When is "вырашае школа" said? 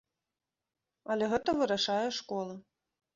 1.59-2.57